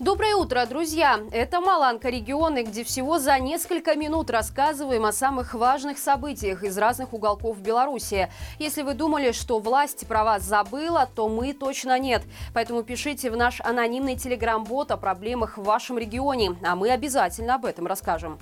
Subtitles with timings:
[0.00, 1.20] Доброе утро, друзья!
[1.30, 7.12] Это Маланка регионы, где всего за несколько минут рассказываем о самых важных событиях из разных
[7.12, 8.30] уголков Беларуси.
[8.58, 12.22] Если вы думали, что власть про вас забыла, то мы точно нет.
[12.54, 17.66] Поэтому пишите в наш анонимный телеграм-бот о проблемах в вашем регионе, а мы обязательно об
[17.66, 18.38] этом расскажем.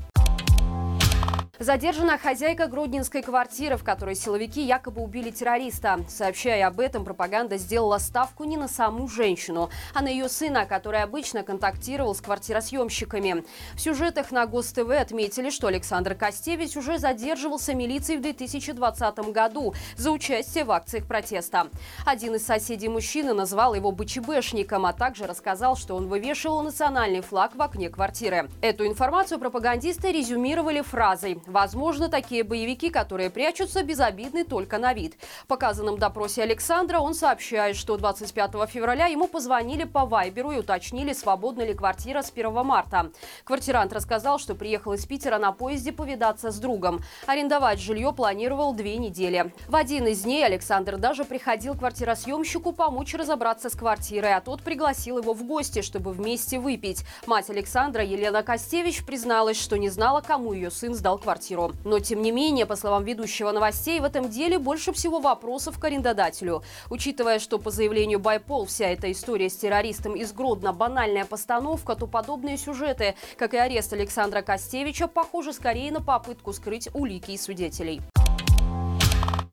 [1.61, 5.99] Задержана хозяйка Гродненской квартиры, в которой силовики якобы убили террориста.
[6.09, 11.03] Сообщая об этом, пропаганда сделала ставку не на саму женщину, а на ее сына, который
[11.03, 13.45] обычно контактировал с квартиросъемщиками.
[13.75, 20.13] В сюжетах на ГосТВ отметили, что Александр Костевич уже задерживался милицией в 2020 году за
[20.13, 21.67] участие в акциях протеста.
[22.07, 27.57] Один из соседей мужчины назвал его БЧБшником, а также рассказал, что он вывешивал национальный флаг
[27.57, 28.49] в окне квартиры.
[28.63, 35.17] Эту информацию пропагандисты резюмировали фразой Возможно, такие боевики, которые прячутся, безобидны только на вид.
[35.45, 41.15] В показанном допросе Александра он сообщает, что 25 февраля ему позвонили по Вайберу и уточнили,
[41.15, 43.11] свободна ли квартира с 1 марта.
[43.45, 47.01] Квартирант рассказал, что приехал из Питера на поезде повидаться с другом.
[47.27, 49.51] Арендовать жилье планировал две недели.
[49.69, 54.63] В один из дней Александр даже приходил к квартиросъемщику помочь разобраться с квартирой, а тот
[54.63, 57.05] пригласил его в гости, чтобы вместе выпить.
[57.27, 61.73] Мать Александра Елена Костевич призналась, что не знала, кому ее сын сдал квартиру квартиру.
[61.85, 65.85] Но, тем не менее, по словам ведущего новостей, в этом деле больше всего вопросов к
[65.85, 66.63] арендодателю.
[66.91, 72.07] Учитывая, что по заявлению Байпол вся эта история с террористом из Гродно банальная постановка, то
[72.07, 78.01] подобные сюжеты, как и арест Александра Костевича, похожи скорее на попытку скрыть улики и свидетелей.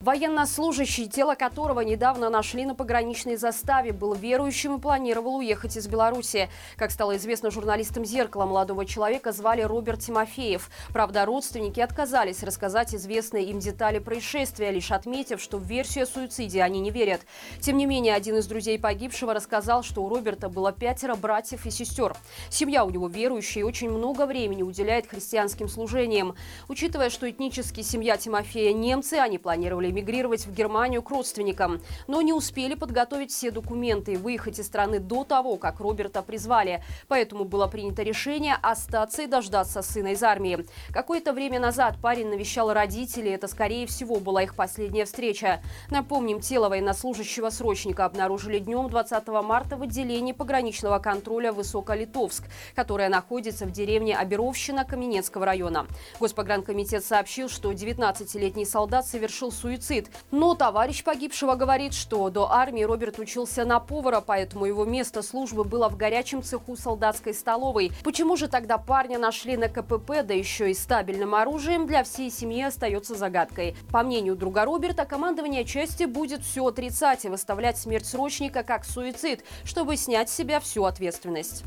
[0.06, 6.48] Военнослужащий, тело которого недавно нашли на пограничной заставе, был верующим и планировал уехать из Беларуси.
[6.78, 10.70] Как стало известно журналистам «Зеркала», молодого человека звали Роберт Тимофеев.
[10.94, 16.62] Правда, родственники отказались рассказать известные им детали происшествия, лишь отметив, что в версию о суициде
[16.62, 17.22] они не верят.
[17.60, 21.72] Тем не менее, один из друзей погибшего рассказал, что у Роберта было пятеро братьев и
[21.72, 22.16] сестер.
[22.52, 26.36] Семья у него верующая и очень много времени уделяет христианским служениям.
[26.68, 32.34] Учитывая, что этнически семья Тимофея немцы, они планировали эмигрировать в Германию к родственникам, но не
[32.34, 36.84] успели подготовить все документы и выехать из страны до того, как Роберта призвали.
[37.08, 40.66] Поэтому было принято решение остаться и дождаться сына из армии.
[40.92, 45.62] Какое-то время назад парень навещал родителей, это, скорее всего, была их последняя встреча.
[45.90, 52.44] Напомним, тело военнослужащего срочника обнаружили днем 20 марта в отделении пограничного контроля Высоколитовск,
[52.76, 55.88] которое находится в деревне Оберовщина Каменецкого района.
[56.20, 60.10] Госпогранкомитет сообщил, что 19-летний солдат совершил суицид суицид.
[60.32, 65.64] Но товарищ погибшего говорит, что до армии Роберт учился на повара, поэтому его место службы
[65.64, 67.92] было в горячем цеху солдатской столовой.
[68.04, 72.64] Почему же тогда парня нашли на КПП, да еще и стабильным оружием, для всей семьи
[72.64, 73.76] остается загадкой.
[73.92, 79.44] По мнению друга Роберта, командование части будет все отрицать и выставлять смерть срочника как суицид,
[79.64, 81.64] чтобы снять с себя всю ответственность.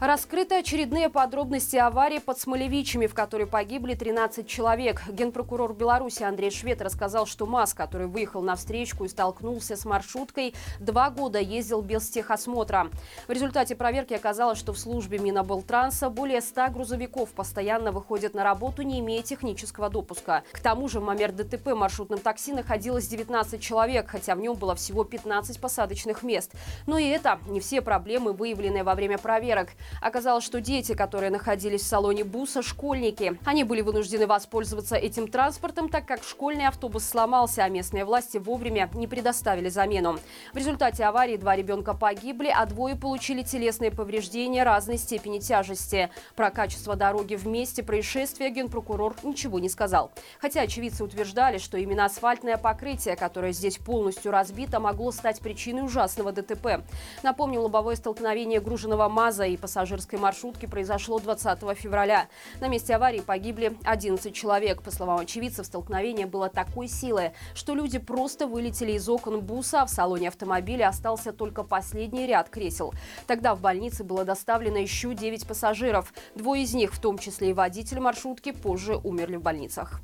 [0.00, 5.00] Раскрыты очередные подробности аварии под Смолевичами, в которой погибли 13 человек.
[5.08, 10.54] Генпрокурор Беларуси Андрей Швед рассказал, что МАЗ, который выехал на встречку и столкнулся с маршруткой,
[10.80, 12.90] два года ездил без техосмотра.
[13.26, 18.82] В результате проверки оказалось, что в службе Минобелтранса более 100 грузовиков постоянно выходят на работу,
[18.82, 20.42] не имея технического допуска.
[20.52, 24.74] К тому же в момент ДТП маршрутном такси находилось 19 человек, хотя в нем было
[24.74, 26.52] всего 15 посадочных мест.
[26.86, 29.70] Но и это не все проблемы, выявленные во время проверок.
[30.00, 33.38] Оказалось, что дети, которые находились в салоне буса, школьники.
[33.44, 38.90] Они были вынуждены воспользоваться этим транспортом, так как школьный автобус сломался, а местные власти вовремя
[38.94, 40.18] не предоставили замену.
[40.52, 46.10] В результате аварии два ребенка погибли, а двое получили телесные повреждения разной степени тяжести.
[46.34, 50.10] Про качество дороги в месте происшествия генпрокурор ничего не сказал.
[50.40, 56.32] Хотя очевидцы утверждали, что именно асфальтное покрытие, которое здесь полностью разбито, могло стать причиной ужасного
[56.32, 56.84] ДТП.
[57.22, 62.28] Напомню, лобовое столкновение груженного МАЗа и пассажиров пассажирской маршрутки произошло 20 февраля.
[62.62, 64.80] На месте аварии погибли 11 человек.
[64.80, 69.86] По словам очевидцев, столкновение было такой силы, что люди просто вылетели из окон буса, а
[69.86, 72.94] в салоне автомобиля остался только последний ряд кресел.
[73.26, 76.14] Тогда в больнице было доставлено еще 9 пассажиров.
[76.34, 80.00] Двое из них, в том числе и водитель маршрутки, позже умерли в больницах.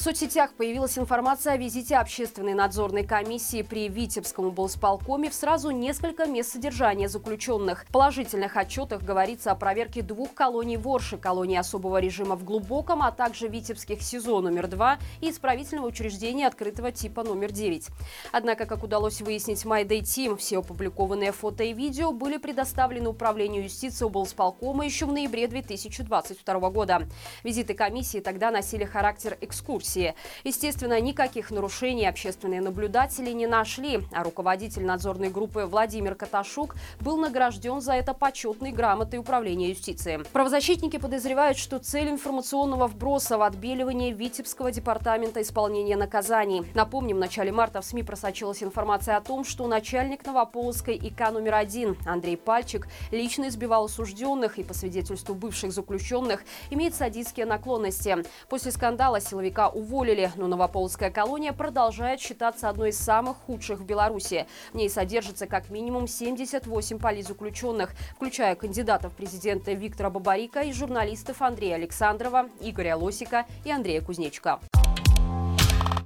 [0.00, 6.24] В соцсетях появилась информация о визите общественной надзорной комиссии при Витебском облсполкоме в сразу несколько
[6.24, 7.84] мест содержания заключенных.
[7.84, 13.12] В положительных отчетах говорится о проверке двух колоний Ворши, колонии особого режима в Глубоком, а
[13.12, 17.88] также Витебских СИЗО номер 2 и исправительного учреждения открытого типа номер 9.
[18.32, 24.06] Однако, как удалось выяснить MyDay Team, все опубликованные фото и видео были предоставлены Управлению юстиции
[24.06, 27.06] облсполкома еще в ноябре 2022 года.
[27.44, 30.14] Визиты комиссии тогда носили характер экскурсии Белоруссии.
[30.44, 37.80] Естественно, никаких нарушений общественные наблюдатели не нашли, а руководитель надзорной группы Владимир Каташук был награжден
[37.80, 40.20] за это почетной грамотой Управления юстиции.
[40.32, 46.64] Правозащитники подозревают, что цель информационного вброса в отбеливание Витебского департамента исполнения наказаний.
[46.74, 51.54] Напомним, в начале марта в СМИ просочилась информация о том, что начальник Новополоцкой ИК номер
[51.54, 58.16] один Андрей Пальчик лично избивал осужденных и, по свидетельству бывших заключенных, имеет садистские наклонности.
[58.48, 64.46] После скандала силовика уволили, но Новополоцкая колония продолжает считаться одной из самых худших в Беларуси.
[64.72, 71.76] В ней содержится как минимум 78 политзаключенных, включая кандидатов президента Виктора Бабарика и журналистов Андрея
[71.76, 74.60] Александрова, Игоря Лосика и Андрея Кузнечка.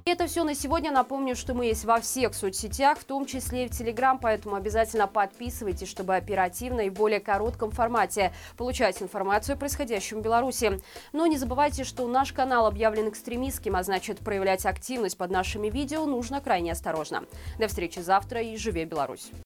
[0.07, 0.91] Это все на сегодня.
[0.91, 5.07] Напомню, что мы есть во всех соцсетях, в том числе и в Телеграм, поэтому обязательно
[5.07, 10.79] подписывайтесь, чтобы оперативно и в более коротком формате получать информацию о происходящем в Беларуси.
[11.11, 16.05] Но не забывайте, что наш канал объявлен экстремистским, а значит проявлять активность под нашими видео
[16.05, 17.23] нужно крайне осторожно.
[17.57, 19.31] До встречи завтра и живи Беларусь!